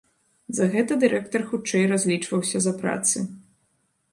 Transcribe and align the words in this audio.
За 0.59 0.65
гэта 0.75 0.95
дырэктар 1.03 1.45
хутчэй 1.51 1.85
разлічваўся 1.93 2.57
за 2.67 2.73
працы. 2.81 3.17